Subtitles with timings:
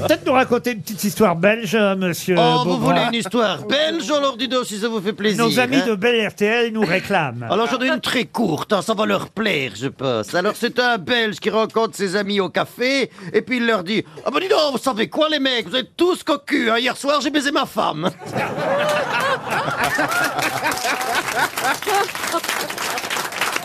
[0.00, 2.78] allez peut-être nous raconter une petite histoire belge, euh, monsieur Oh, vous Beaugrand.
[2.78, 5.44] voulez une histoire belge alors dis donc si ça vous fait plaisir.
[5.44, 5.86] Nos amis hein.
[5.86, 7.46] de Bel RTL nous réclament.
[7.50, 10.34] Alors j'en ai une très courte, hein, ça va leur plaire, je pense.
[10.34, 14.04] Alors c'est un Belge qui rencontre ses amis au café, et puis il leur dit
[14.26, 16.96] «Ah ben dis donc, vous savez quoi les mecs, vous êtes tous cocus, hein, hier
[16.96, 18.10] soir j'ai baisé ma femme.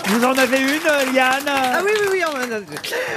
[0.08, 2.22] Vous en avez une, Yann Ah oui, oui, oui.
[2.32, 2.66] on en a deux.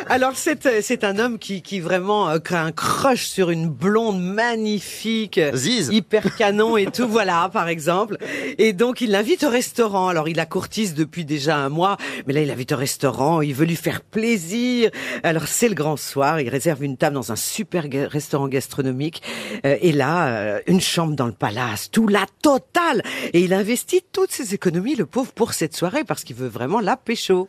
[0.08, 3.68] Alors, c'est, euh, c'est un homme qui, qui vraiment euh, crée un crush sur une
[3.68, 5.90] blonde magnifique, euh, Ziz.
[5.92, 8.16] hyper canon et tout, voilà, par exemple.
[8.56, 10.08] Et donc, il l'invite au restaurant.
[10.08, 13.54] Alors, il la courtise depuis déjà un mois, mais là, il l'invite au restaurant, il
[13.54, 14.90] veut lui faire plaisir.
[15.22, 19.22] Alors, c'est le grand soir, il réserve une table dans un super ga- restaurant gastronomique.
[19.66, 23.02] Euh, et là, euh, une chambre dans le palace, tout la totale.
[23.34, 26.77] Et il investit toutes ses économies, le pauvre, pour cette soirée, parce qu'il veut vraiment
[26.80, 27.48] la pécho.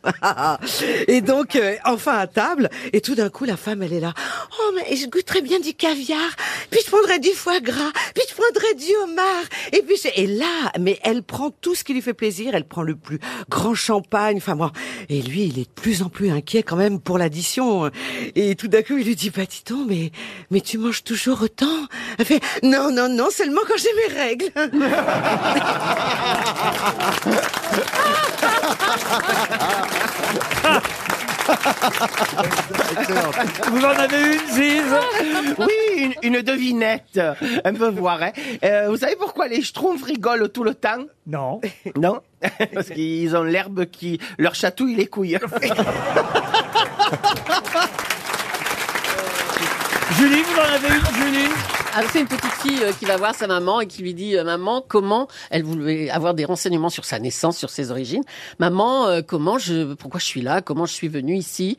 [1.08, 4.14] et donc, euh, enfin à table, et tout d'un coup, la femme, elle est là.
[4.60, 6.30] Oh, mais je goûterais bien du caviar,
[6.70, 9.44] puis je prendrais du foie gras, puis je prendrais du homard.
[9.72, 12.82] Et puis, et là, mais elle prend tout ce qui lui fait plaisir, elle prend
[12.82, 14.72] le plus grand champagne, enfin moi.
[15.08, 17.90] Et lui, il est de plus en plus inquiet quand même pour l'addition.
[18.34, 20.12] Et tout d'un coup, il lui dit, bah, dis donc, mais,
[20.50, 21.86] mais tu manges toujours autant?
[22.18, 24.52] Elle fait, non, non, non, seulement quand j'ai mes règles.
[33.70, 34.94] Vous en avez une, Ziz
[35.58, 37.20] Oui, une, une devinette,
[37.64, 38.22] un peu voir.
[38.22, 38.30] Hein.
[38.64, 41.04] Euh, vous savez pourquoi les schtroumpfs rigolent tout le temps?
[41.26, 41.60] Non.
[41.96, 42.20] Non?
[42.74, 45.38] Parce qu'ils ont l'herbe qui leur chatouille les couilles.
[50.18, 51.48] Julie, vous en avez une, Julie?
[51.92, 54.36] Ah, c'est une petite fille euh, qui va voir sa maman et qui lui dit
[54.36, 58.22] euh, maman comment elle voulait avoir des renseignements sur sa naissance, sur ses origines.
[58.60, 61.78] Maman, euh, comment je, pourquoi je suis là, comment je suis venue ici,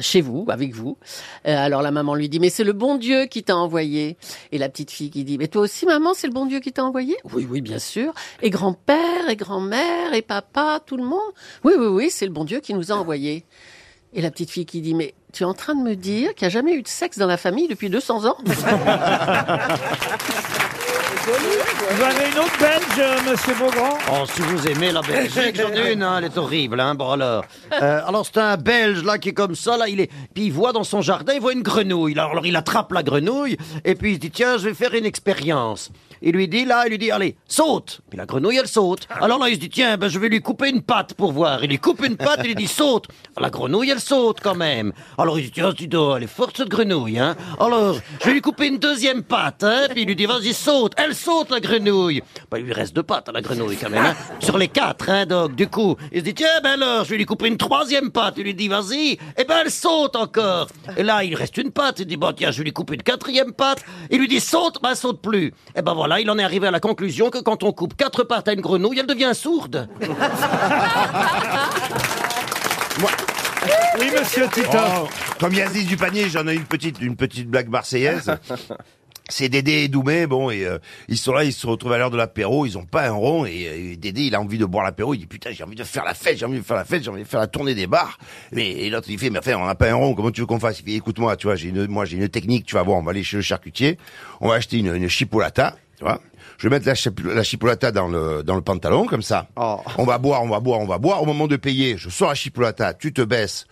[0.00, 0.98] chez vous, avec vous.
[1.44, 4.16] Alors la maman lui dit mais c'est le bon Dieu qui t'a envoyé.
[4.52, 6.72] Et la petite fille qui dit mais toi aussi maman c'est le bon Dieu qui
[6.72, 7.16] t'a envoyé?
[7.32, 8.12] Oui oui bien sûr.
[8.42, 11.18] Et grand-père et grand-mère et papa tout le monde?
[11.64, 13.44] Oui oui oui c'est le bon Dieu qui nous a envoyés.
[14.12, 16.46] Et la petite fille qui dit mais tu es en train de me dire qu'il
[16.46, 18.36] n'y a jamais eu de sexe dans la famille depuis 200 ans?
[21.22, 23.98] Vous avez une autre belge, monsieur Beaugrand?
[24.10, 27.10] Oh, si vous aimez la Belgique, j'en ai une, hein, elle est horrible, hein, bon
[27.10, 27.44] alors.
[27.80, 30.10] Euh, alors c'est un Belge, là, qui est comme ça, là, il est...
[30.34, 32.14] Puis il voit dans son jardin, il voit une grenouille.
[32.14, 34.94] Alors, alors il attrape la grenouille, et puis il se dit, tiens, je vais faire
[34.94, 35.90] une expérience.
[36.22, 38.00] Il lui dit, là, il lui dit, allez, saute.
[38.10, 39.08] Puis la grenouille, elle saute.
[39.20, 41.64] Alors là, il se dit, tiens, ben, je vais lui couper une patte pour voir.
[41.64, 43.06] Il lui coupe une patte, il lui dit, saute.
[43.38, 44.92] La grenouille, elle saute quand même.
[45.16, 47.36] Alors il dit, tiens, dis donc, elle est forte, cette grenouille, hein.
[47.58, 49.86] Alors, je vais lui couper une deuxième patte, hein.
[49.90, 50.92] Puis il lui dit, vas-y, saute.
[50.96, 52.22] Elle saute, la grenouille.
[52.50, 54.16] Ben, il lui reste deux pattes à la grenouille quand même, hein.
[54.40, 55.96] Sur les quatre, hein, donc, du coup.
[56.12, 58.34] Il se dit, tiens, ben alors, je vais lui couper une troisième patte.
[58.36, 59.18] Il lui dit, vas-y.
[59.38, 60.68] Et ben, elle saute encore.
[60.96, 62.00] Et là, il reste une patte.
[62.00, 63.84] Il dit, bon, tiens, je vais lui couper une quatrième patte.
[64.10, 65.54] Il lui dit, saute, ben, elle saute plus.
[65.76, 68.24] Et ben voilà, il en est arrivé à la conclusion que quand on coupe quatre
[68.24, 69.88] pattes à une grenouille, elle devient sourde.
[73.98, 74.68] Oui, monsieur Tito.
[74.72, 78.30] Oh, comme Yazid du panier, j'en ai une petite, une petite blague marseillaise.
[79.28, 82.10] C'est Dédé et Doumé, bon, et euh, ils sont là, ils se retrouvent à l'heure
[82.10, 84.84] de l'apéro, ils ont pas un rond, et, euh, Dédé, il a envie de boire
[84.84, 86.84] l'apéro, il dit, putain, j'ai envie de faire la fête, j'ai envie de faire la
[86.84, 88.18] fête, j'ai envie de faire la tournée des bars.
[88.50, 90.48] Mais, et l'autre, il fait, mais enfin, on n'a pas un rond, comment tu veux
[90.48, 90.80] qu'on fasse?
[90.80, 93.02] Il fait, écoute-moi, tu vois, j'ai une, moi, j'ai une technique, tu vas voir, on
[93.02, 93.98] va aller chez le charcutier,
[94.40, 96.18] on va acheter une, une chipolata, tu vois.
[96.56, 99.48] Je vais mettre la, chip- la chipolata dans le, dans le pantalon, comme ça.
[99.98, 101.22] On va boire, on va boire, on va boire.
[101.22, 103.66] Au moment de payer, je sors la chipolata, tu te baisses,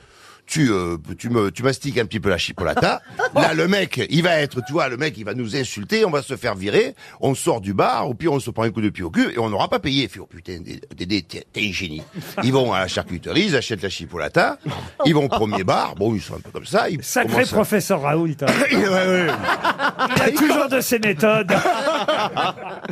[0.49, 3.03] tu euh, tu me tu mastiques un petit peu la chipolata.
[3.35, 6.11] Là le mec, il va être, tu vois, le mec il va nous insulter, on
[6.11, 8.81] va se faire virer, on sort du bar, au pire on se prend un coup
[8.81, 10.05] de pied au cul et on n'aura pas payé.
[10.05, 10.59] Il fait oh putain,
[10.97, 12.03] Dédé, t'es t'es un génie.
[12.43, 14.59] Ils vont à la charcuterie, ils achètent la chipolata,
[15.05, 17.53] ils vont au premier bar, bon ils sont un peu comme ça, ils Sacré commencent
[17.53, 18.29] à- professeur Raoult.
[18.43, 18.47] hein.
[18.73, 19.27] Ouais, ouais.
[20.17, 21.53] Il a toujours de ses méthodes.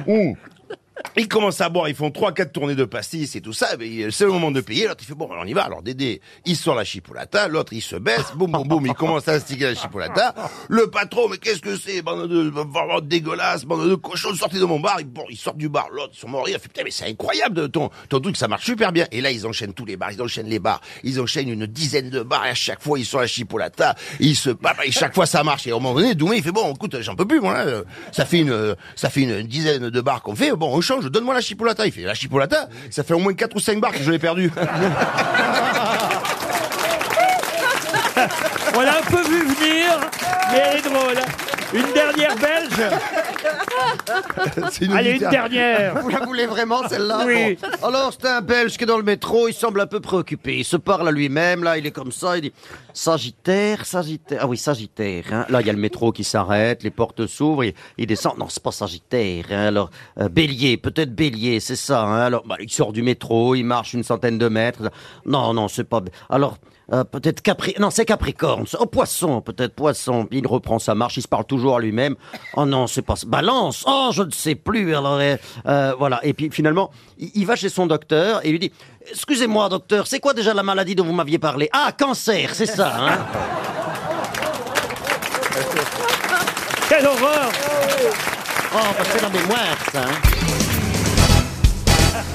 [0.06, 0.36] Ouh.
[1.18, 3.68] Ils commencent à boire, ils font trois, quatre tournées de pastis et tout ça,
[4.10, 6.56] c'est le moment de payer, l'autre il fait bon, on y va, alors Dédé, il
[6.56, 9.74] sort la chipolata, l'autre il se baisse, boum boum boum, il commence à sticker la
[9.74, 10.34] chipolata,
[10.68, 14.64] le patron, mais qu'est-ce que c'est, bande de, vraiment dégueulasse, bande de cochons, sortez de
[14.66, 16.82] mon bar, ils, bon, ils sortent du bar, l'autre, ils sont morts, il fait putain,
[16.84, 19.86] mais c'est incroyable, ton, ton truc, ça marche super bien, et là ils enchaînent tous
[19.86, 22.82] les bars, ils enchaînent les bars, ils enchaînent une dizaine de bars, et à chaque
[22.82, 25.80] fois ils sont la chipolata, ils se battent, et chaque fois ça marche, et au
[25.80, 28.40] moment donné, Doumé, il fait bon, écoute, j'en peux plus, moi, là, euh, ça fait
[28.40, 31.86] une, ça fait une dizaine de bars qu'on fait, bon, on change, donne-moi la chipolata,
[31.86, 34.18] il fait la chipolata, ça fait au moins 4 ou 5 bars que je l'ai
[34.18, 34.50] perdu.
[38.74, 40.00] On l'a un peu vu venir,
[40.50, 41.18] mais elle est drôle.
[41.74, 42.96] Une dernière belge.
[44.70, 46.00] C'est Allez, une dernière.
[46.00, 47.58] Vous la voulez vraiment celle-là Oui.
[47.80, 47.88] Bon.
[47.88, 50.58] Alors c'est un Belge qui est dans le métro, il semble un peu préoccupé.
[50.58, 52.52] Il se parle à lui-même, là il est comme ça, il dit
[52.92, 54.40] Sagittaire, Sagittaire.
[54.42, 55.24] Ah oui, Sagittaire.
[55.32, 55.46] hein.
[55.48, 58.38] Là il y a le métro qui s'arrête, les portes s'ouvrent, il, il descend.
[58.38, 59.44] Non, c'est pas Sagittaire.
[59.50, 59.66] hein.
[59.66, 59.90] Alors
[60.20, 62.02] euh, Bélier, peut-être Bélier, c'est ça.
[62.04, 62.20] hein.
[62.26, 64.90] Alors bah, il sort du métro, il marche une centaine de mètres.
[65.24, 66.00] Non, non, c'est pas.
[66.30, 66.56] Alors.
[66.92, 67.74] Euh, peut-être Capri...
[67.78, 68.64] Non, c'est Capricorne.
[68.78, 70.24] Oh, poisson, peut-être poisson.
[70.26, 72.14] Puis il reprend sa marche, il se parle toujours à lui-même.
[72.56, 73.14] Oh non, c'est pas...
[73.26, 74.94] Balance Oh, je ne sais plus.
[74.94, 75.36] Alors, euh,
[75.66, 76.20] euh, voilà.
[76.24, 78.72] Et puis finalement, il, il va chez son docteur et il lui dit...
[79.10, 81.68] Excusez-moi, docteur, c'est quoi déjà la maladie dont vous m'aviez parlé?
[81.72, 83.18] Ah, cancer, c'est ça, hein
[86.88, 87.50] Quelle horreur
[88.74, 90.65] Oh, parce que des moires, ça, hein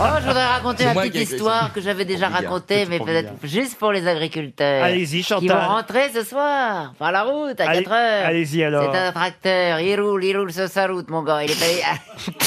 [0.03, 2.27] Oh, je voudrais raconter C'est la moi petite qui ai écrit histoire que j'avais déjà
[2.29, 4.83] racontée, mais peut-être juste pour les agriculteurs.
[4.83, 5.65] Allez-y, Qui vont Chantal.
[5.67, 8.25] rentrer ce soir, par la route, à Allez- 4 heures.
[8.25, 8.91] allez-y, alors.
[8.91, 11.43] C'est un tracteur, il roule, il roule sur sa route, mon gars.
[11.43, 11.81] Il est allé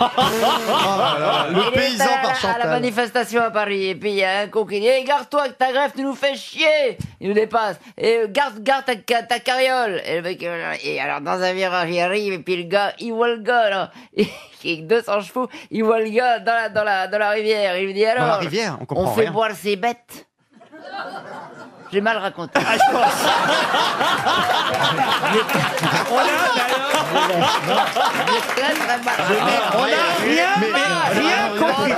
[0.00, 2.68] Le Il est paysan par À la Chantal.
[2.70, 5.54] manifestation à Paris, et puis il y a un con qui dit hey, Garde-toi que
[5.54, 7.78] ta greffe, tu nous fais chier Il nous dépasse.
[7.98, 11.40] Et euh, garde, garde ta, ca- ta carriole Et le mec, euh, et alors dans
[11.42, 13.90] un virage, il arrive, et puis le gars, il voit le gars, là,
[14.60, 17.76] qui est 200 chevaux, il voit le gars dans la, dans la, dans la rivière.
[17.78, 19.32] Il lui dit Alors, la rivière, on comprend fait rien.
[19.32, 20.26] boire ses bêtes
[21.92, 22.52] J'ai mal raconté.
[22.54, 23.12] Ah, je pense.
[26.10, 26.22] On a,
[28.26, 29.14] J'ai très, très mal
[29.74, 31.92] on a rien, mais rien compris.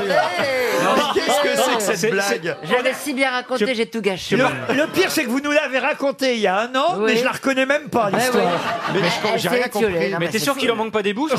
[1.14, 4.36] Qu'est-ce que c'est que C'est- cette blague J'avais si bien raconté, Je- j'ai tout gâché.
[4.36, 4.44] Le,
[4.74, 7.04] le pire, c'est que vous nous l'avez raconté il y a un an, Oui.
[7.12, 8.44] mais je la reconnais même pas, Ouais, l'histoire.
[8.92, 10.14] Mais Elle j'ai s'est rien compris.
[10.20, 10.60] Mais t'es sûr fou.
[10.60, 11.36] qu'il en manque pas des bouts pas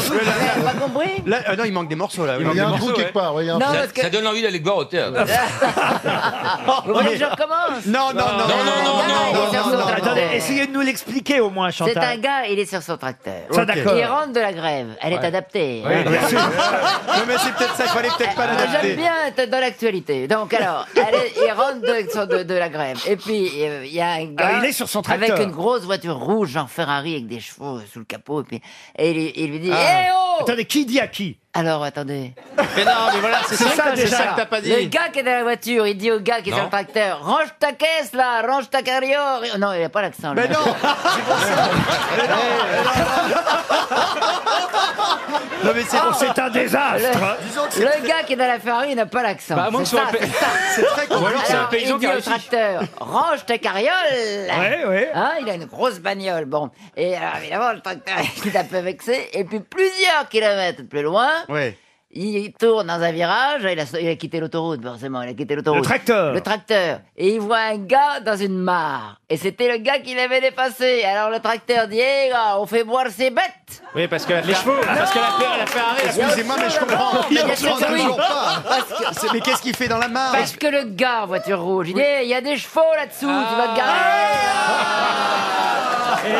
[0.80, 1.22] compris?
[1.26, 2.36] Là, euh, non, il manque des morceaux là.
[2.40, 3.60] Il Il y a un des trou morceaux, quelque part, oui, il y a un
[3.60, 3.76] Non, trou.
[3.76, 4.02] parce que...
[4.02, 5.14] Ça donne envie d'aller le voir au théâtre.
[6.86, 7.86] Vous voulez que je recommence?
[7.86, 9.98] Non, non, non, non, non, sur son tracteur.
[10.14, 12.22] Attendez, essayez de nous l'expliquer au moins, C'est un Chantal.
[12.22, 13.42] gars, il est sur son tracteur.
[13.52, 13.94] Ça, d'accord.
[13.98, 14.96] Il rentre de la grève.
[15.02, 15.84] Elle est adaptée.
[15.86, 16.04] hein.
[17.18, 18.96] Non, mais c'est peut-être ça, il fallait peut-être pas Euh, J'aime l'adapter.
[18.96, 20.28] bien être dans l'actualité.
[20.28, 22.98] Donc alors, elle est- il rentre de, de, de la grève.
[23.08, 24.50] Et puis, euh, il y a un gars...
[24.56, 25.32] Ah, il est sur son tracteur.
[25.36, 28.42] Avec une grosse voiture rouge, genre Ferrari, avec des chevaux sous le capot.
[28.42, 28.62] Et, puis,
[28.98, 29.78] et il, il lui dit, Ah.
[30.08, 31.40] Eh oh Attendez, qui dit à qui?
[31.58, 32.34] Alors, attendez.
[32.76, 34.70] Mais non, mais voilà, c'est C'est ça, que t'as pas dit.
[34.70, 36.70] Le gars qui est dans la voiture, il dit au gars qui est sur le
[36.70, 39.48] tracteur, range ta caisse là, range ta carriole.
[39.58, 40.36] Non, il n'a pas l'accent.
[40.36, 42.36] Mais non Non,
[42.70, 42.78] mais
[45.90, 47.38] c'est c'est un désastre
[47.78, 49.56] Le, le gars qui est dans la Ferrari, il n'a pas l'accent.
[49.56, 50.46] Bah, à moins C'est que ça, ce soit c'est ça.
[50.76, 51.22] c'est très con.
[51.22, 52.30] Ou alors c'est un paysan il qui dit a au réussi.
[52.30, 53.90] tracteur, range ta carriole.
[54.14, 55.12] Ouais, ouais.
[55.14, 56.70] Hein, il a une grosse bagnole, bon.
[56.96, 59.30] Et alors, évidemment, le tracteur est un peu vexé.
[59.34, 61.78] Et puis, plusieurs kilomètres plus loin, Ouais.
[62.20, 63.62] Il tourne dans un virage.
[63.64, 65.22] Il a, il a quitté l'autoroute, forcément.
[65.22, 65.82] Il a quitté l'autoroute.
[65.82, 66.34] Le tracteur.
[66.34, 67.00] Le tracteur.
[67.16, 69.18] Et il voit un gars dans une mare.
[69.30, 71.04] Et c'était le gars qui l'avait dépassé.
[71.04, 73.84] Alors, le tracteur dit, hé, gars, on fait boire ses bêtes.
[73.96, 77.14] Oui, parce que la, chevaux, parce que la, Fer- la Ferrari, Excusez-moi, mais je comprends.
[77.14, 78.04] Non, mais Je il y a oui.
[78.18, 78.64] pas.
[79.34, 81.96] Mais qu'est-ce qu'il fait dans la mare Parce que le gars, en voiture rouge, il
[81.96, 83.92] dit, Hé, il y a des chevaux là-dessous, tu vas te garer.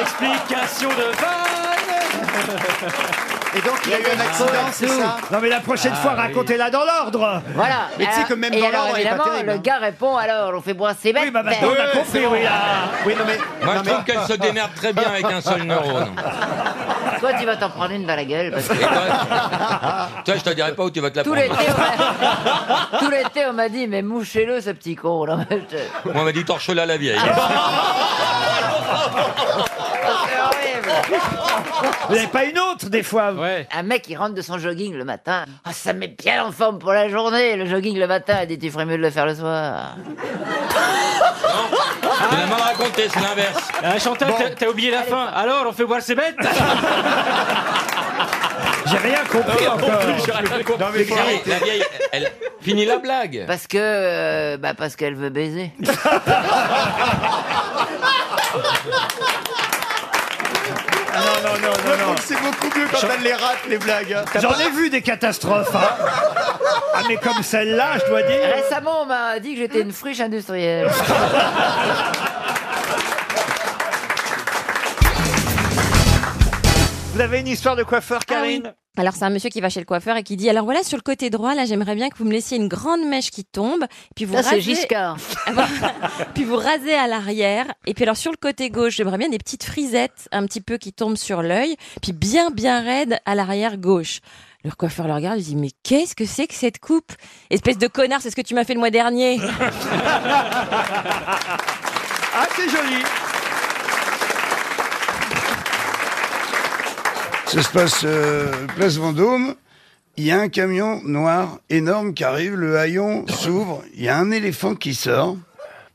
[0.02, 3.28] explication de vanne.
[3.56, 6.70] Et donc, il a eu un accident, c'est ça Non, mais la prochaine fois, racontez-la
[6.70, 7.88] dans l'ordre Voilà.
[7.98, 9.54] Mais tu sais que même et dans alors, l'ordre, elle est pas évidemment, terrible, le
[9.56, 9.62] hein.
[9.64, 11.24] gars répond, alors, on fait boire ses bêtes.
[11.26, 12.52] Oui, bah maintenant, on a compris, oui, là.
[13.06, 13.38] Oui, non, mais.
[13.66, 16.12] Moi, non, je trouve qu'elle se démerde très bien avec un seul neurone.
[17.20, 18.52] Toi, tu vas t'en prendre une dans la gueule.
[18.52, 18.90] Parce que Et toi,
[20.24, 21.48] toi, je te dirais pas où tu vas te la tout prendre.
[21.50, 25.26] l'été, on m'a- tout l'été, on m'a dit, mais mouchez-le, ce petit con.
[25.26, 25.40] là.
[25.50, 27.18] C'est Moi, on m'a dit torche-la la vieille.
[32.10, 33.68] Vous n'avez pas une autre, des fois Ouais.
[33.76, 35.46] Un mec, il rentre de son jogging le matin.
[35.66, 37.56] Ah, ça me met bien en forme pour la journée.
[37.56, 39.96] Le jogging le matin, il dit, tu ferais mieux de le faire le soir.
[42.32, 43.68] L'as mal raconté, c'est l'inverse.
[43.84, 45.26] Ah, Chantal, t'as- t'as oublié la fin.
[45.36, 46.36] Alors, on fait boire ses bêtes
[48.90, 50.00] J'ai rien compris encore.
[50.80, 51.50] Non, mais faut arrêter.
[51.50, 53.44] la vieille, elle finit la blague.
[53.46, 55.72] Parce que, euh, bah, parce qu'elle veut baiser.
[61.62, 62.16] Non, non, non.
[62.24, 64.14] C'est beaucoup mieux quand elle les rate, les blagues.
[64.14, 64.26] hein.
[64.40, 65.74] J'en ai vu des catastrophes.
[65.76, 65.90] hein.
[66.94, 68.40] Ah, mais comme celle-là, je dois dire.
[68.56, 70.90] Récemment, on m'a dit que j'étais une friche industrielle.
[77.18, 78.62] Vous avez une histoire de coiffeur, Ah oui.
[78.62, 78.74] Karine?
[78.96, 80.98] Alors c'est un monsieur qui va chez le coiffeur et qui dit alors voilà sur
[80.98, 83.86] le côté droit là j'aimerais bien que vous me laissiez une grande mèche qui tombe
[84.16, 85.18] puis vous Ça, c'est rasez Giscard.
[86.36, 89.38] puis vous rasez à l'arrière et puis alors sur le côté gauche j'aimerais bien des
[89.40, 93.78] petites frisettes un petit peu qui tombent sur l'œil puis bien bien raide à l'arrière
[93.78, 94.20] gauche.
[94.64, 97.14] Le coiffeur le regarde, il dit mais qu'est-ce que c'est que cette coupe?
[97.50, 99.40] Espèce de connard, c'est ce que tu m'as fait le mois dernier.
[102.40, 103.02] Ah, c'est joli.
[107.48, 109.56] Ça se passe euh, place Vendôme.
[110.18, 114.18] Il y a un camion noir énorme qui arrive, le haillon s'ouvre, il y a
[114.18, 115.38] un éléphant qui sort,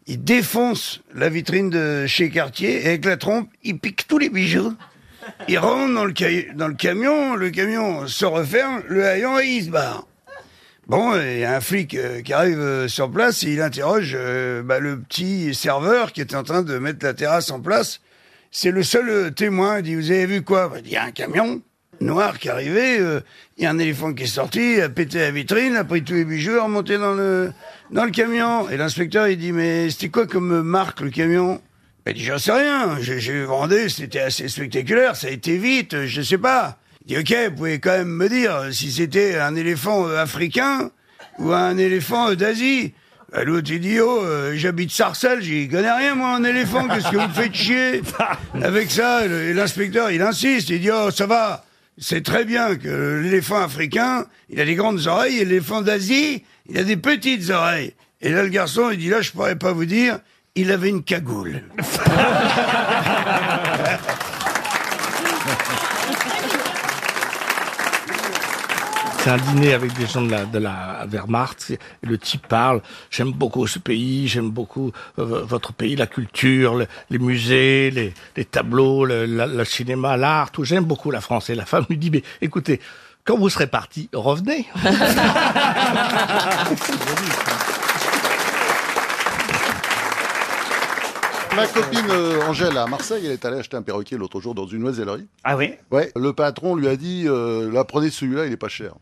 [0.07, 4.31] il défonce la vitrine de chez Cartier et avec la trompe, il pique tous les
[4.31, 4.75] bijoux.
[5.49, 9.65] Il rentre dans le, dans le camion, le camion se referme, le haillon et il
[9.65, 10.07] se barre.
[10.87, 14.13] Bon, il y a un flic euh, qui arrive euh, sur place et il interroge
[14.15, 18.01] euh, bah, le petit serveur qui était en train de mettre la terrasse en place.
[18.55, 19.79] C'est le seul euh, témoin.
[19.79, 20.69] Il dit, vous avez vu quoi?
[20.69, 21.63] Bah, Il dit, il y a un camion
[22.01, 23.21] noir qui arrivé, euh,
[23.57, 26.15] il y a un éléphant qui est sorti, a pété la vitrine, a pris tous
[26.15, 27.53] les bijoux, a remonté dans le,
[27.91, 28.69] dans le camion.
[28.69, 31.63] Et l'inspecteur, il dit, mais c'était quoi comme marque le camion?
[32.05, 36.05] Bah, Il dit, j'en sais rien, j'ai vendé, c'était assez spectaculaire, ça a été vite,
[36.05, 36.77] je sais pas.
[37.07, 40.91] Il dit, ok, vous pouvez quand même me dire si c'était un éléphant euh, africain
[41.39, 42.93] ou un éléphant euh, d'Asie.
[43.33, 47.11] Bah, L'autre, il dit, oh, euh, j'habite Sarcelles, j'y connais rien, moi, en éléphant, qu'est-ce
[47.11, 48.03] que vous me faites chier?
[48.63, 51.65] Avec ça, le- et l'inspecteur, il insiste, il dit, oh, ça va,
[51.99, 56.79] c'est très bien que l'éléphant africain, il a des grandes oreilles, et l'éléphant d'Asie, il
[56.79, 57.95] a des petites oreilles.
[58.21, 60.19] Et là, le garçon, il dit, là, je pourrais pas vous dire,
[60.55, 61.63] il avait une cagoule.
[69.23, 71.71] C'est un dîner avec des gens de la, de la Wehrmacht.
[71.71, 72.81] et Le type parle.
[73.09, 74.27] J'aime beaucoup ce pays.
[74.27, 79.47] J'aime beaucoup euh, votre pays, la culture, le- les musées, les, les tableaux, le, la-
[79.47, 80.65] le cinéma, l'art, tout.
[80.65, 81.51] J'aime beaucoup la France.
[81.51, 82.81] Et la femme lui dit, mais écoutez,
[83.25, 84.67] quand vous serez parti, revenez.
[91.55, 94.67] Ma copine euh, Angèle à Marseille, elle est allée acheter un perroquet l'autre jour dans
[94.67, 95.27] une noisellerie.
[95.45, 95.75] Ah oui?
[95.91, 96.11] Ouais.
[96.17, 98.95] Le patron lui a dit euh, là, prenez celui-là, il est pas cher.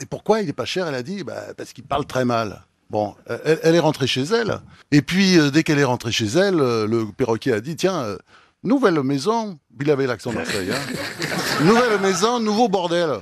[0.00, 2.62] Et pourquoi il est pas cher Elle a dit bah, parce qu'il parle très mal.
[2.92, 4.60] Bon, euh, elle, elle est rentrée chez elle.
[4.90, 8.02] Et puis, euh, dès qu'elle est rentrée chez elle, euh, le perroquet a dit tiens,
[8.02, 8.18] euh,
[8.64, 9.58] nouvelle maison.
[9.80, 10.70] Il avait l'accent Marseille.
[10.70, 11.64] Hein.
[11.64, 13.20] nouvelle maison, nouveau bordel.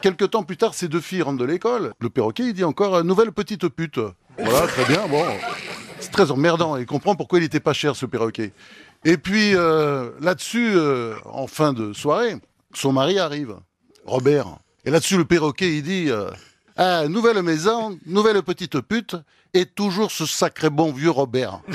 [0.00, 1.92] Quelque temps plus tard, ces deux filles rentrent de l'école.
[1.98, 3.98] Le perroquet, il dit encore nouvelle petite pute.
[4.38, 5.08] Voilà, très bien.
[5.08, 5.24] Bon,
[5.98, 6.76] c'est très emmerdant.
[6.76, 8.52] Il comprend pourquoi il était pas cher ce perroquet.
[9.04, 10.78] Et puis là-dessus,
[11.26, 12.36] en fin de soirée,
[12.72, 13.56] son mari arrive,
[14.06, 14.56] Robert.
[14.84, 16.10] Et là-dessus, le perroquet, il dit
[16.76, 19.16] ah, nouvelle maison, nouvelle petite pute,
[19.52, 21.60] et toujours ce sacré bon vieux Robert.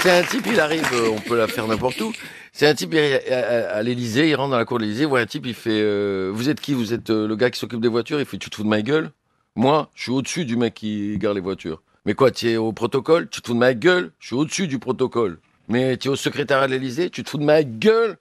[0.00, 2.12] C'est un type, il arrive, euh, on peut la faire n'importe où.
[2.52, 2.98] C'est un type, il
[3.32, 5.80] à, à- l'Elysée, il rentre dans la cour de l'Elysée, voit un type, il fait
[5.82, 6.72] euh, Vous êtes qui?
[6.72, 8.80] Vous êtes le gars qui s'occupe des voitures Il fait Tu te fous de ma
[8.80, 9.10] gueule?
[9.56, 11.82] Moi, je suis au-dessus du mec qui garde les voitures.
[12.06, 13.28] Mais quoi, tu es au protocole?
[13.28, 14.12] Tu te fous de ma gueule?
[14.20, 15.40] Je suis au-dessus du protocole.
[15.68, 18.16] Mais tu es au secrétariat de l'Elysée Tu te fous de ma gueule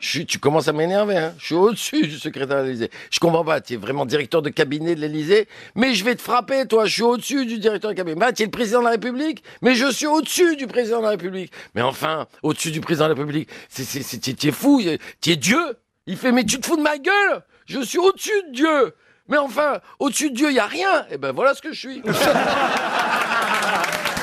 [0.00, 1.34] tu commences à m'énerver, hein.
[1.38, 2.90] Je suis au-dessus du secrétaire de l'Élysée.
[3.10, 3.60] Je comprends pas.
[3.60, 5.48] Tu es vraiment directeur de cabinet de l'Élysée.
[5.74, 6.86] Mais je vais te frapper, toi.
[6.86, 8.14] Je suis au-dessus du directeur de cabinet.
[8.14, 9.42] Bah, tu es le président de la République.
[9.60, 11.52] Mais je suis au-dessus du président de la République.
[11.74, 13.48] Mais enfin, au-dessus du président de la République.
[13.74, 14.80] Tu es fou.
[15.20, 15.76] Tu es Dieu.
[16.06, 17.42] Il fait, mais tu te fous de ma gueule.
[17.66, 18.94] Je suis au-dessus de Dieu.
[19.28, 21.06] Mais enfin, au-dessus de Dieu, il y a rien.
[21.10, 22.02] Et ben, voilà ce que je suis.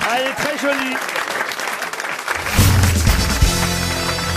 [0.07, 0.95] Ah, elle est très jolie.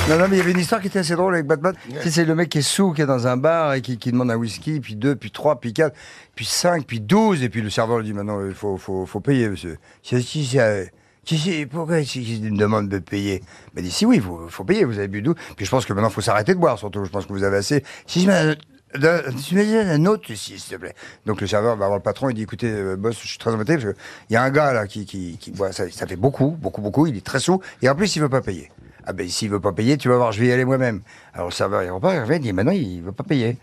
[0.09, 1.75] Non, non, mais il y avait une histoire qui était assez drôle avec Batman.
[2.09, 4.37] C'est le mec qui est sous, qui est dans un bar et qui, demande un
[4.37, 5.95] whisky, puis deux, puis trois, puis quatre,
[6.35, 7.43] puis cinq, puis douze.
[7.43, 9.77] Et puis le serveur lui dit maintenant, il faut, faut, faut payer, monsieur.
[10.03, 10.87] Si, si, euh,
[11.71, 13.43] pourquoi il me demande de payer?
[13.77, 15.35] Il dit, si, oui, il faut, payer, vous avez bu d'où?
[15.57, 17.05] Puis je pense que maintenant, il faut s'arrêter de boire, surtout.
[17.05, 17.85] Je pense que vous avez assez.
[18.07, 18.57] Si, je me-
[18.95, 20.95] dis un autre, si, s'il te plaît.
[21.27, 23.51] Donc le serveur va voir le patron, il dit écoutez, euh, boss, je suis très
[23.51, 23.95] embêté parce que
[24.31, 26.81] il y a un gars là qui, qui, qui boit, ça, ça fait beaucoup, beaucoup,
[26.81, 28.71] beaucoup, il est très sous, et en plus il veut pas payer.
[29.11, 31.01] Ah ben s'il veut pas payer, tu vas voir, je vais y aller moi-même.
[31.33, 33.57] Alors le serveur il repart, il revient, il dit maintenant il veut pas payer.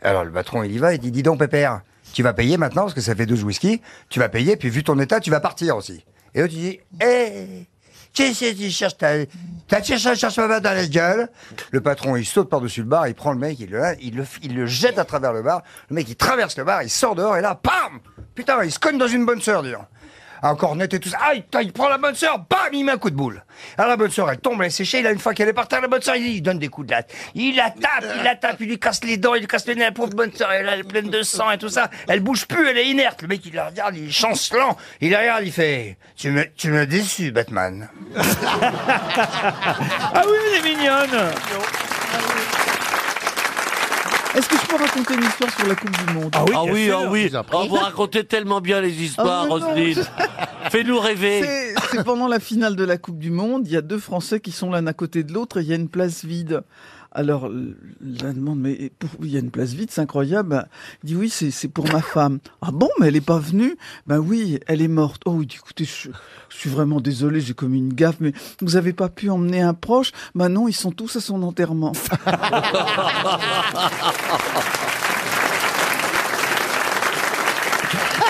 [0.00, 1.80] Alors le patron il y va, il dit dis donc Pépère,
[2.12, 4.84] tu vas payer maintenant parce que ça fait 12 whisky, tu vas payer, puis vu
[4.84, 6.04] ton état, tu vas partir aussi.
[6.32, 7.66] Et l'autre il dit hé
[8.12, 9.14] Qu'est-ce que tu cherches ta,
[9.66, 11.28] t'as cherché, cherche ma dans la gueule.
[11.72, 14.24] Le patron, il saute par-dessus le bar, il prend le mec, il le, il le,
[14.44, 15.64] il le jette à travers le bar.
[15.90, 17.98] Le mec, il traverse le bar, il sort dehors, et là, pam!
[18.36, 19.72] Putain, il se cogne dans une bonne sœur, dis.
[20.46, 21.18] Un cornet et tout ça.
[21.32, 23.42] Putain, il prend la bonne sœur, bam, il met un coup de boule.
[23.78, 25.68] Alors la bonne sœur, elle tombe, elle est séchée, là, une fois qu'elle est par
[25.68, 27.10] terre, la bonne sœur, il, il donne des coups de latte.
[27.34, 29.72] Il la tape, il la tape, il lui casse les dents, il lui casse le
[29.72, 31.88] nez, la bonne sœur, elle, elle est pleine de sang et tout ça.
[32.08, 33.22] Elle bouge plus, elle est inerte.
[33.22, 34.76] Le mec, il la regarde, il est chancelant.
[35.00, 37.88] Il la regarde, il fait, tu me, tu me déçus, Batman.
[40.16, 41.32] Ah oui, elle est mignonne.
[44.36, 47.08] Est-ce que je peux raconter une histoire sur la Coupe du Monde Ah oui, ah
[47.08, 47.30] oui.
[47.52, 49.66] Oh, vous racontez tellement bien les histoires, Ah, mais non.
[49.68, 50.04] Roselyne.
[50.70, 51.42] Fais-nous rêver.
[51.42, 54.40] C'est- C'est pendant la finale de la Coupe du Monde, il y a deux Français
[54.40, 56.62] qui sont l'un à côté de l'autre et il y a une place vide.
[57.14, 57.48] Alors,
[58.00, 58.90] la demande, mais
[59.22, 60.66] il y a une place vide, c'est incroyable.
[61.04, 62.40] Il dit oui, c'est pour ma femme.
[62.60, 63.76] Ah bon, mais elle est pas venue?
[64.08, 65.22] Ben oui, elle est morte.
[65.24, 66.08] Oh, il dit écoutez, je,
[66.48, 70.10] suis vraiment désolé, j'ai commis une gaffe, mais vous avez pas pu emmener un proche?
[70.34, 71.92] Ben non, ils sont tous à son enterrement.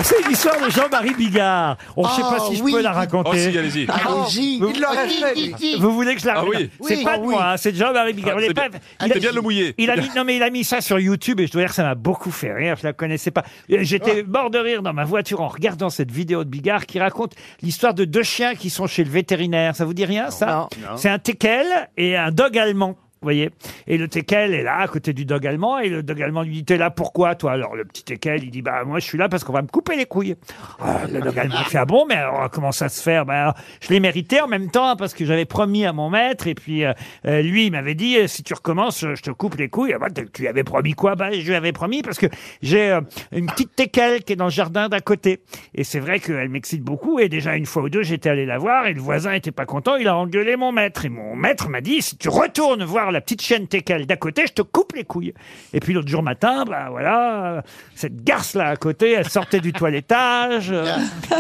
[0.05, 1.79] C'est une histoire de Jean-Marie Bigard.
[1.97, 2.73] On ne sait pas Ah, si je oui.
[2.73, 3.31] peux la raconter.
[3.33, 3.87] Oh, si, allez-y.
[3.89, 4.59] Allez-y.
[4.61, 5.77] Vous, Il l'aurait fait, lui.
[5.79, 6.71] vous voulez que je la Ah raconte oui.
[6.83, 7.05] C'est Oui.
[7.05, 8.33] pas Ah de moi, hein, c'est de Jean-Marie Bigard.
[8.33, 9.75] Ah, Vous l'avez c'est pas- bien- il a- c'est bien de le mouiller.
[9.79, 10.13] Il a mis, bien.
[10.17, 11.95] non mais il a mis ça sur YouTube et je dois dire que ça m'a
[11.95, 12.77] beaucoup fait rire.
[12.79, 13.45] Je la connaissais pas.
[13.71, 17.01] Et J'étais mort de rire dans ma voiture en regardant cette vidéo de Bigard qui
[17.01, 17.33] raconte
[17.63, 19.75] l'histoire de deux chiens qui sont chez le vétérinaire.
[19.75, 20.69] Ça vous dit rien ça Non.
[20.91, 20.97] Non.
[20.97, 22.97] C'est un teckel et un dog allemand.
[23.25, 23.51] Voyez
[23.87, 26.53] Et le teckel est là, à côté du dog allemand, et le dog allemand lui
[26.53, 27.53] dit T'es là pourquoi, toi?
[27.53, 29.67] Alors le petit teckel, il dit Bah, moi, je suis là parce qu'on va me
[29.67, 30.37] couper les couilles.
[30.79, 33.89] Ah, le dog allemand fait Ah bon, mais alors, comment ça se fait Bah, je
[33.89, 36.93] l'ai mérité en même temps, parce que j'avais promis à mon maître, et puis euh,
[37.27, 39.95] euh, lui, il m'avait dit euh, Si tu recommences, je te coupe les couilles.
[39.95, 41.15] Ah, bah, tu lui avais promis quoi?
[41.15, 42.27] Bah, je lui avais promis parce que
[42.63, 42.99] j'ai
[43.33, 45.41] une petite teckel qui est dans le jardin d'à côté.
[45.75, 48.59] Et c'est vrai qu'elle m'excite beaucoup, et déjà une fois ou deux, j'étais allé la
[48.59, 51.05] voir, et le voisin était pas content, il a engueulé mon maître.
[51.07, 54.45] Et mon maître m'a dit Si tu retournes voir la petite chienne teckel d'à côté,
[54.47, 55.33] je te coupe les couilles.
[55.73, 57.63] Et puis l'autre jour matin, bah voilà,
[57.95, 60.85] cette garce là à côté, elle sortait du toilettage, euh,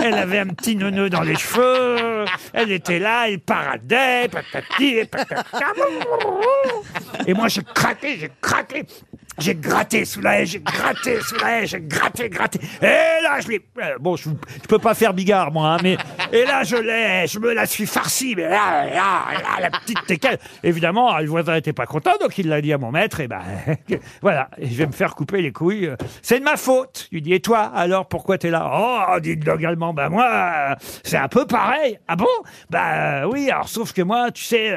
[0.02, 5.04] elle avait un petit neuneu dans les cheveux, elle était là, elle paradait, patati et
[5.04, 5.44] patata.
[7.26, 8.86] Et moi j'ai craqué, j'ai craqué.
[9.38, 12.60] J'ai gratté sous la haie, j'ai gratté sous la haie, j'ai gratté, gratté.
[12.82, 12.86] Et
[13.22, 13.64] là, je l'ai.
[13.82, 15.96] euh, Bon, je, je peux pas faire bigard, moi, hein, mais.
[16.32, 20.04] Et là, je l'ai, je me la suis farci, mais là, là, là, la petite
[20.06, 20.38] teckel.
[20.62, 23.42] Évidemment, le voisin était pas content, donc il l'a dit à mon maître, et ben,
[24.22, 25.90] voilà, je vais me faire couper les couilles.
[26.22, 27.08] C'est de ma faute.
[27.12, 28.70] Il dit, et toi, alors, pourquoi t'es là?
[28.72, 31.98] Oh, dit le allemand, bah, moi, euh, c'est un peu pareil.
[32.08, 32.26] Ah bon?
[32.70, 34.76] Bah, oui, alors, sauf que moi, tu sais, euh,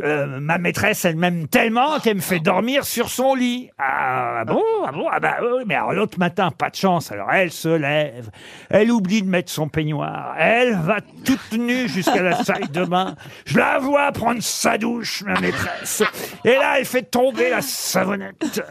[0.00, 3.70] euh, ma maîtresse, elle m'aime tellement qu'elle me fait dormir sur son lit.
[3.86, 7.12] Ah bon Ah bon Ah bah oui, mais alors l'autre matin, pas de chance.
[7.12, 8.30] Alors elle se lève,
[8.70, 13.14] elle oublie de mettre son peignoir, elle va toute nue jusqu'à la salle de bain.
[13.44, 16.02] Je la vois prendre sa douche, ma maîtresse.
[16.44, 18.62] Et là, elle fait tomber la savonnette.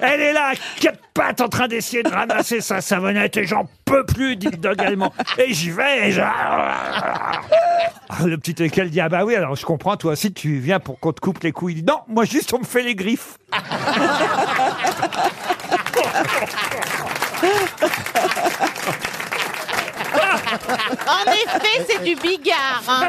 [0.00, 3.68] Elle est là, à quatre pattes, en train d'essayer de ramasser sa savonnette, et j'en
[3.84, 5.12] peux plus, dit le dog allemand.
[5.38, 6.20] Et j'y vais, et je...
[6.20, 7.40] Ah,
[8.24, 10.98] Le petit équel dit Ah bah oui, alors je comprends, toi aussi tu viens pour
[11.00, 11.74] qu'on te coupe les couilles.
[11.74, 13.38] Il dit, Non, moi juste on me fait les griffes.
[21.06, 22.82] En effet, c'est du bigard.
[22.88, 23.08] hein.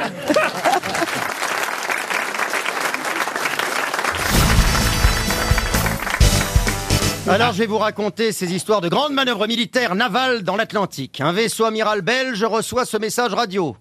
[7.28, 11.21] Alors, je vais vous raconter ces histoires de grandes manœuvres militaires navales dans l'Atlantique.
[11.21, 13.76] Un vaisseau amiral belge reçoit ce message radio.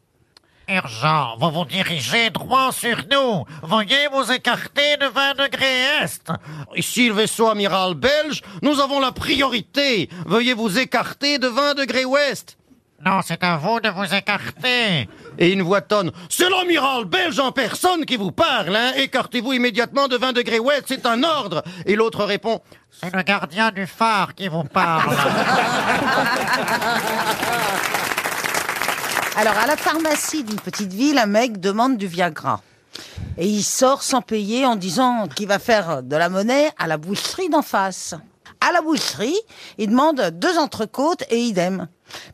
[0.68, 3.44] Urgent, vous vous dirigez droit sur nous.
[3.62, 6.30] Veuillez vous écarter de 20 degrés est.
[6.74, 10.08] Ici le vaisseau amiral belge, nous avons la priorité.
[10.24, 12.56] Veuillez vous écarter de 20 degrés ouest.
[13.04, 15.06] Non, c'est à vous de vous écarter.
[15.38, 16.10] Et une voix tonne.
[16.30, 18.92] C'est l'amiral belge en personne qui vous parle, hein.
[18.96, 21.62] Écartez-vous immédiatement de 20 degrés ouest, c'est un ordre.
[21.84, 22.62] Et l'autre répond.
[22.90, 25.14] C'est le gardien du phare qui vous parle.
[29.36, 32.62] Alors, à la pharmacie d'une petite ville, un mec demande du Viagra.
[33.36, 36.98] Et il sort sans payer en disant qu'il va faire de la monnaie à la
[36.98, 38.14] boucherie d'en face.
[38.60, 39.36] À la boucherie,
[39.76, 41.88] il demande deux entrecôtes et idem.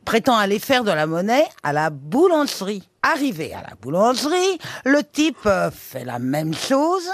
[0.04, 2.86] Prétend aller faire de la monnaie à la boulangerie.
[3.02, 7.08] Arrivé à la boulangerie, le type euh, fait la même chose,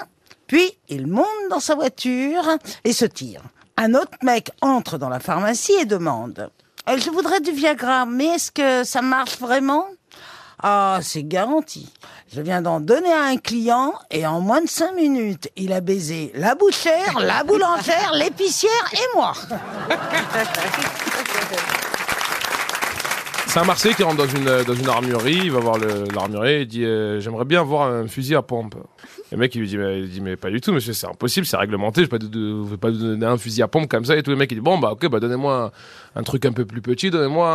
[0.49, 2.44] puis il monte dans sa voiture
[2.83, 3.42] et se tire.
[3.77, 6.51] Un autre mec entre dans la pharmacie et demande
[6.88, 9.87] euh, Je voudrais du Viagra, mais est-ce que ça marche vraiment?
[10.62, 11.92] Ah, c'est garanti.
[12.33, 15.81] Je viens d'en donner à un client et en moins de cinq minutes, il a
[15.81, 19.33] baisé la bouchère, la boulangère, l'épicière et moi.
[23.57, 25.79] C'est un Marseillais qui rentre dans une, dans une armurerie, il va voir
[26.14, 28.75] l'armurier, il dit euh, J'aimerais bien avoir un fusil à pompe.
[29.33, 32.14] Le mec il lui dit mais, pas du tout monsieur, c'est impossible, c'est réglementé, je
[32.14, 34.14] ne vais pas, vous donner un fusil à pompe comme ça.
[34.14, 35.73] Et tout le mec il dit Bon bah ok, bah donnez-moi
[36.14, 37.49] un, truc un peu plus petit, donnez-moi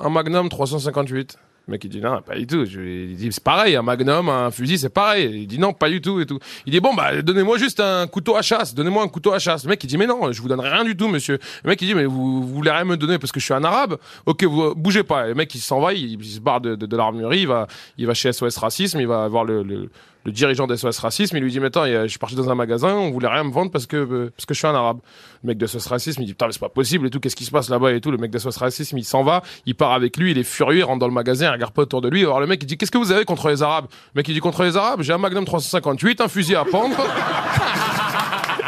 [0.00, 1.38] un Magnum 358.
[1.68, 2.64] Le mec il dit non pas du tout.
[2.64, 5.42] Il dit c'est pareil un magnum un fusil c'est pareil.
[5.42, 6.38] Il dit non pas du tout et tout.
[6.64, 8.72] Il dit bon bah donnez-moi juste un couteau à chasse.
[8.72, 9.64] Donnez-moi un couteau à chasse.
[9.64, 11.38] Le mec il dit mais non je vous donnerai rien du tout monsieur.
[11.64, 13.54] Le mec il dit mais vous, vous voulez rien me donner parce que je suis
[13.54, 13.98] un arabe?
[14.26, 15.26] Ok vous bougez pas.
[15.26, 17.66] Le mec il s'en va il, se barre de, de, de l'armurerie il va
[17.98, 19.90] il va chez SOS racisme il va voir le, le
[20.26, 22.56] le dirigeant d'SOS Racisme, il lui dit, mais attends, il je suis parti dans un
[22.56, 24.98] magasin, on voulait rien me vendre parce que, euh, parce que je suis un arabe.
[25.44, 27.36] Le mec de SOS Racisme, il dit, putain, mais c'est pas possible et tout, qu'est-ce
[27.36, 28.10] qui se passe là-bas et tout.
[28.10, 30.80] Le mec de SOS Racisme, il s'en va, il part avec lui, il est furieux,
[30.80, 32.22] il rentre dans le magasin, regarde pas autour de lui.
[32.22, 33.86] Alors le mec il dit qu'est-ce que vous avez contre les Arabes?
[34.14, 36.94] Le mec il dit contre les Arabes, j'ai un Magnum 358, un fusil à pompe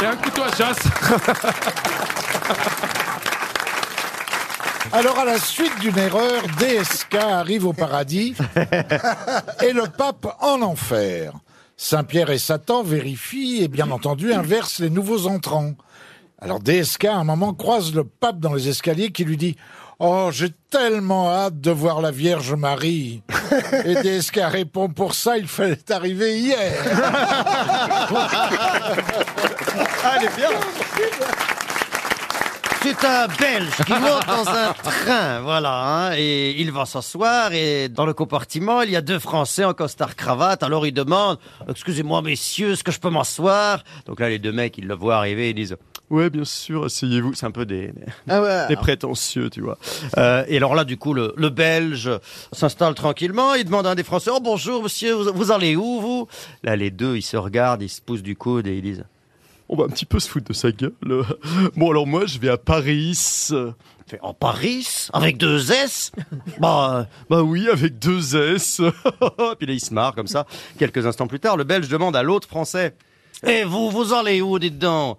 [0.00, 0.78] et un couteau à chasse.
[4.92, 8.34] Alors, à la suite d'une erreur, DSK arrive au paradis
[9.62, 11.32] et le pape en enfer.
[11.80, 15.74] Saint-Pierre et Satan vérifient et bien entendu inversent les nouveaux entrants.
[16.40, 19.56] Alors DSK, à un moment, croise le pape dans les escaliers qui lui dit
[20.00, 23.22] «Oh, j'ai tellement hâte de voir la Vierge Marie!»
[23.84, 26.58] Et DSK répond «Pour ça, il fallait arriver hier!»
[30.04, 30.48] Ah, elle est bien.
[32.88, 37.90] C'est un Belge qui monte dans un train, voilà, hein, et il va s'asseoir et
[37.90, 40.62] dans le compartiment, il y a deux Français en costard cravate.
[40.62, 43.84] Alors il demande, excusez-moi messieurs, est-ce que je peux m'asseoir?
[44.06, 45.76] Donc là, les deux mecs, ils le voient arriver, ils disent.
[46.08, 47.34] Ouais, bien sûr, asseyez-vous.
[47.34, 48.68] C'est un peu des, des, Ah ouais.
[48.68, 49.76] des prétentieux, tu vois.
[50.16, 52.10] Euh, et alors là, du coup, le, le Belge
[52.52, 53.52] s'installe tranquillement.
[53.54, 56.26] Il demande à un des Français, oh bonjour monsieur, vous, vous allez où vous?
[56.62, 59.04] Là, les deux, ils se regardent, ils se poussent du coude et ils disent,
[59.68, 60.92] on va un petit peu se foutre de sa gueule.
[61.76, 63.50] Bon, alors moi, je vais à Paris.
[64.22, 66.12] En Paris Avec deux S
[66.58, 68.80] bah, bah oui, avec deux S.
[69.58, 70.46] Puis là, il se marre comme ça.
[70.78, 72.94] Quelques instants plus tard, le Belge demande à l'autre Français.
[73.46, 75.18] Et vous, vous allez où, dites donc?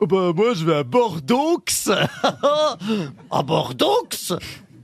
[0.00, 1.62] Oh Bah moi, je vais à Bordeaux.
[3.30, 4.08] à Bordeaux?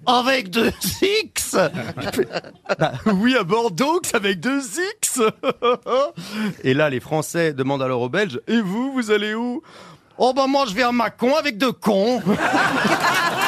[0.07, 1.57] Avec deux X
[2.79, 4.61] Bah, Oui, à Bordeaux, avec deux
[4.97, 5.21] X
[6.65, 9.63] Et là, les Français demandent alors aux Belges, et vous, vous allez où?
[10.19, 12.23] Oh bah moi, je vais à Mâcon avec deux cons